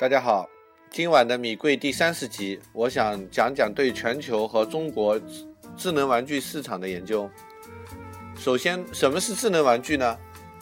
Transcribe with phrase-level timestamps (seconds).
[0.00, 0.48] 大家好，
[0.92, 5.20] 今晚的米贵第三十集，我想讲讲对全球和中国
[5.76, 7.28] 智能玩具市场的研究。
[8.36, 10.16] 首先，什么是智能玩具呢？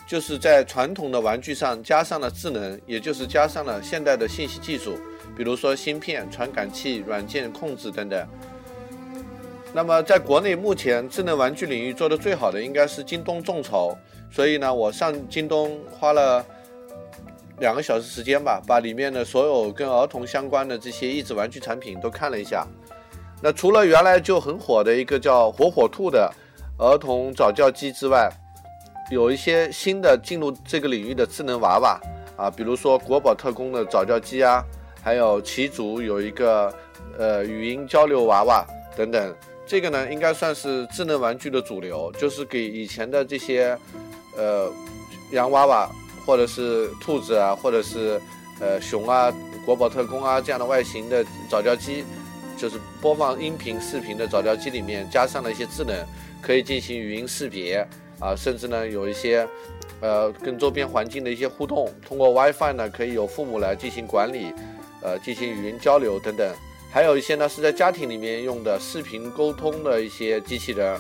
[0.09, 4.99] 就是在传统的玩具上加上了智能，也就是加上了现代的信息技术，
[5.37, 8.27] 比如说芯片、传感器、软件控制等等。
[9.75, 13.95] 那么，在国内目前智能玩具领域做的最好的应该是京东众筹，
[14.31, 16.43] 所以呢，我上京东花了。
[17.59, 22.67] 两个小时时间吧，把里面的所有跟儿童相关的这些益智玩具产品都看了一下。
[23.43, 26.33] 那除了原来就很火的一个叫火火兔的
[26.79, 28.31] 儿童早教机之外，
[29.11, 32.01] 有一些新的进入这个领域的智能娃娃
[32.37, 34.63] 啊，比如说国宝特工的早教机啊，
[35.03, 36.73] 还有奇组有一个
[37.19, 38.67] 呃语音交流娃娃
[38.97, 39.35] 等等。
[39.67, 43.77] 这个呢，应该算是智能玩具的主流，就是给以前的这些
[44.37, 44.71] 呃
[45.33, 45.91] 洋娃娃。
[46.27, 48.21] 或者是兔子啊，或者是
[48.59, 49.33] 呃熊啊、
[49.65, 52.05] 国宝特工啊这样的外形的早教机，
[52.59, 55.95] 就是播放音频、视频的早教机里面加上了一些智能，
[56.43, 57.87] 可以进行语音识别
[58.19, 59.47] 啊，甚至呢有一些
[60.01, 64.53] 呃跟周边环境的一些互动，通过 WiFi 呢可以由父母来进行管理，
[65.03, 66.53] 呃进行语音交流等等，
[66.91, 70.93] 还有一些呢是在家庭里面用的视频沟通的一些机器人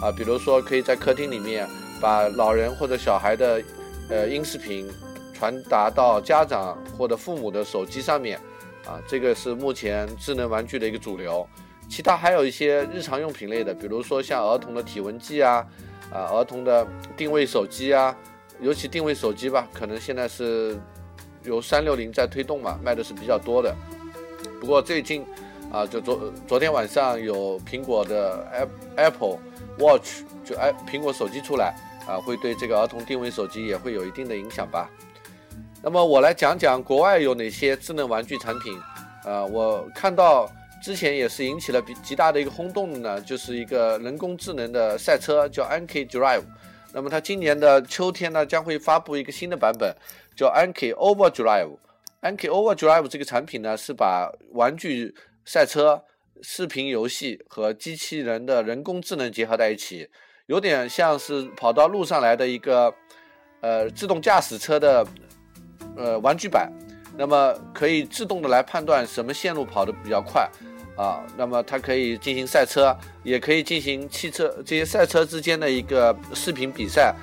[0.00, 1.68] 啊，比如说可以在客厅里面
[2.00, 3.62] 把老人或者小孩的。
[4.10, 4.90] 呃，音视频
[5.32, 8.36] 传达到家长或者父母的手机上面，
[8.84, 11.46] 啊，这个是目前智能玩具的一个主流。
[11.88, 15.64] 其他还有一些日常用品类的，比如说像儿童的体温计啊，
[16.12, 16.84] 啊，儿童的
[17.16, 18.14] 定位手机啊，
[18.60, 20.76] 尤其定位手机吧，可能现在是
[21.44, 23.72] 由三六零在推动嘛，卖的是比较多的。
[24.60, 25.24] 不过最近
[25.72, 29.38] 啊，就昨昨天晚上有苹果的 Apple
[29.78, 31.74] Watch，就 i 苹果手机出来。
[32.06, 34.90] 啊，会对这个儿童定位手机也会有一定的影响吧。
[35.82, 38.78] 那么我来讲讲国外有哪些智能玩具产品。
[39.24, 40.50] 呃，我看到
[40.82, 46.42] 之前也是引起了比极大的一个轰动的呢，就是一个人工智能的赛车叫 Anki Drive。
[46.92, 49.94] 那么它今年的秋天呢将会发布一个新的版本，
[50.34, 51.76] 叫 Anki Overdrive。
[52.22, 55.14] Anki Overdrive 这个产品呢是把玩具
[55.44, 56.02] 赛车、
[56.42, 60.08] 视频游戏和机器人的人工智能结合在一起。
[60.50, 62.92] 有点像是跑到路上来的一个，
[63.60, 65.06] 呃，自动驾驶车的，
[65.96, 66.68] 呃，玩具版，
[67.16, 70.50] 那么可以自动的来判断什么线路跑得比较快，
[70.96, 77.14] 啊，那么它可以进行赛车，也可以进行汽车这些赛车之间的一个视频比赛，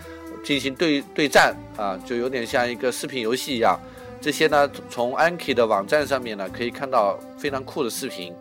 [0.42, 3.78] 进行对对战，啊，就有点像一个视频游戏一样。
[4.22, 8.34] 这些呢，从 Anki 的网站上面呢，可以看到非常酷的视频。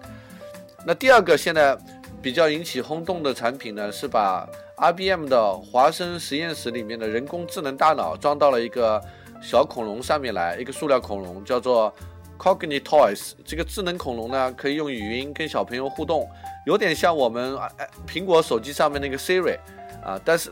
[0.86, 1.76] 那第二个现在
[2.26, 4.44] 比较引起轰动的产品呢，是把
[4.78, 9.00] IBM 的华生实验室里面的人工智能大脑装到了一个
[9.40, 11.94] 小恐龙上面来，一个塑料恐龙叫做
[12.36, 13.34] Cognitoys。
[13.44, 16.28] 这个智能恐龙呢，可以用语音跟小朋友互动，
[16.66, 17.56] 有点像我们
[18.08, 19.56] 苹果手机上面那个 Siri
[20.04, 20.20] 啊。
[20.24, 20.50] 但是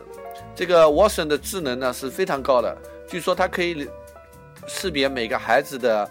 [0.54, 3.88] 这个 Watson 的智能呢是非常高的，据说它可以
[4.68, 6.08] 识别每个孩子的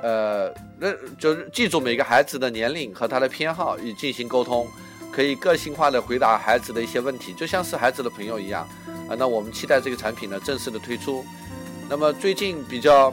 [0.00, 4.64] 呃，那就是记住每个孩子的年龄和他的偏好，以进行沟通。
[5.12, 8.66] 可以个性化的回答孩子的一些问题，就像是孩子的朋友一样
[9.08, 9.14] 啊。
[9.18, 11.22] 那我们期待这个产品呢正式的推出。
[11.86, 13.12] 那么最近比较，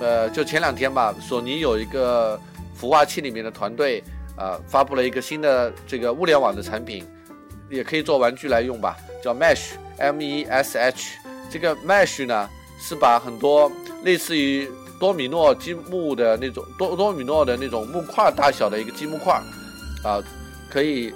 [0.00, 2.40] 呃，就前两天吧，索尼有一个
[2.80, 4.00] 孵化器里面的团队
[4.36, 7.04] 啊，发布了一个新的这个物联网的产品，
[7.68, 11.18] 也可以做玩具来用吧，叫 Mesh，M E S H。
[11.50, 13.72] 这个 Mesh 呢是把很多
[14.04, 14.70] 类似于
[15.00, 19.34] 多米诺积木的那种多多米诺的那种木块大小的一个积木块
[20.04, 20.22] 啊，
[20.70, 21.12] 可以。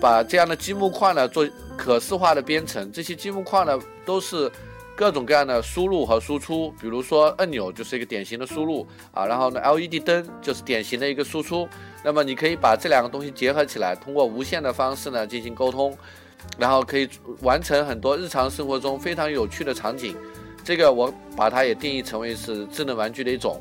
[0.00, 1.46] 把这样的积木块呢做
[1.76, 4.50] 可视化的编程，这些积木块呢都是
[4.96, 11.68] 各种各样的输入和输出，比如说按钮就是一个典型的输入啊，然后呢 LED 灯就是典型的一个输出。
[12.02, 15.96] 那么你可以把这两个东西结合起来，通过无线的方式呢进行沟通，
[16.58, 17.08] 然后可以
[17.42, 20.16] 完成很多日常生活中非常有趣的场景。
[20.64, 23.60] 这个我把它也定义成为是智能玩具的一种。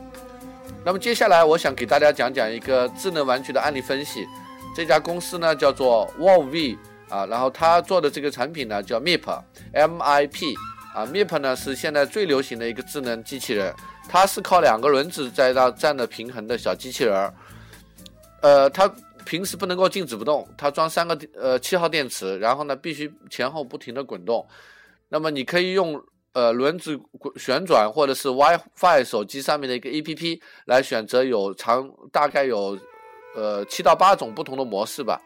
[0.86, 4.28] 那么接下来我想给大家讲讲一个智能玩具的案例分析。
[4.76, 6.78] 这家公司呢叫做 WOV
[7.10, 10.56] 啊，然后他做的这个产品呢叫 MIP，M-I-P
[10.94, 13.74] 啊，MIP 呢是现在最流行的一个智能机器人，
[14.08, 17.34] 它是靠两个轮子在那站的平衡的小机器人儿，
[18.42, 18.90] 呃，它
[19.26, 24.48] 平时不能够静止不动，它装三个呃七号电池，然后呢必须前后不停的滚动，
[25.10, 26.02] 那么你可以用
[26.34, 26.98] 呃轮子
[27.36, 32.78] 旋转或者是 WiFi 手机上面的一个 APP 来选择有长大概有。
[33.36, 35.22] 呃，七到八种不同的模式吧，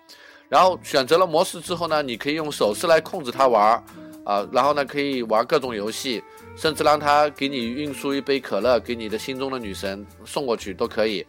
[0.50, 3.84] 然后选择了模式之后呢，你可以用手势来控制它玩儿，
[4.24, 6.24] 啊，然后呢可以玩各种游戏，
[6.56, 11.26] 甚至让它给你运输一杯可乐，给你的心中的女神送过去都可以。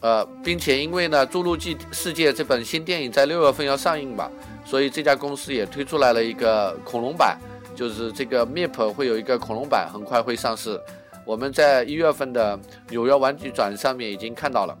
[0.00, 4.30] 呃，并且因为呢，《侏罗纪世界》这本新电影在六月份要上映吧，
[4.64, 7.38] 所以这家公司也推出来了一个恐龙版，
[7.76, 10.80] 就是这个 MIP 会有一个恐龙版，很快会上市。
[11.26, 12.58] 我们在一月份的
[12.88, 14.74] 纽约玩具展上面已经看到了。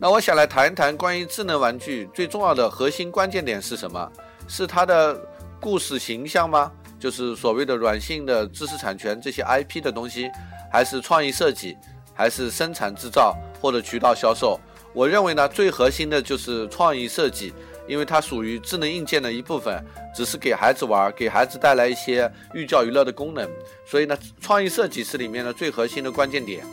[0.00, 4.10] 那我想来谈一谈关于智能玩具最重要的核心关键点是什么？
[4.48, 5.18] 是它的
[5.60, 6.70] 故事形象吗？
[6.98, 10.30] 就是所谓的软性的知识产权这些 IP 的东西，
[10.70, 11.76] 还是创意设计，
[12.12, 14.58] 还是生产制造或者渠道销售？
[14.92, 17.52] 我认为呢，最核心的就是创意设计，
[17.86, 19.82] 因为它属于智能硬件的一部分，
[20.14, 23.48] 只是给孩子玩，给孩子带来一些寓教于乐的功能。
[23.86, 26.66] 所以呢，创意设计是里面的最核心的关键点。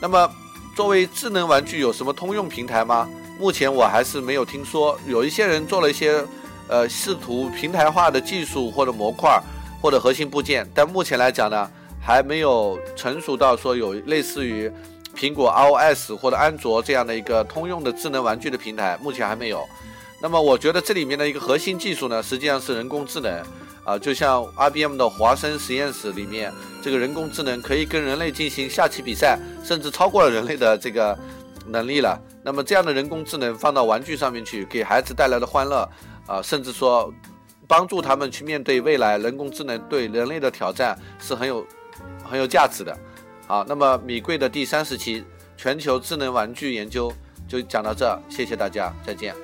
[0.00, 0.30] 那么。
[0.78, 3.10] 作为智能玩具有什么通用平台吗？
[3.36, 4.96] 目前我还是没有听说。
[5.08, 6.24] 有一些人做了一些，
[6.68, 9.42] 呃，试图平台化的技术或者模块
[9.82, 11.68] 或者核心部件，但目前来讲呢，
[12.00, 14.70] 还没有成熟到说有类似于
[15.16, 19.68] 苹果 iOS 或者安卓这样的一个通用的智能玩具的平台，目前还没有。
[20.22, 23.44] 那么我觉得这里面的一个核心技术呢，实际上是人工智能。
[23.88, 26.52] 啊，就像 IBM 的华生实验室里面，
[26.82, 31.18] 这个人工智能可以跟人类进行下棋比赛，甚至超过了人类的这个
[31.66, 32.20] 能力了。
[32.42, 35.88] 那么这样的人工智能放到玩具上面去，给孩子带来的欢乐，
[36.26, 37.10] 啊，甚至说
[37.66, 41.66] 帮助他们去面对未来人工智能对人类的挑战，是很有
[42.22, 42.94] 很有价值的。
[43.46, 45.24] 好，那么米贵的第三十期
[45.56, 47.10] 全球智能玩具研究
[47.48, 49.34] 就讲到这，谢谢大家，再见。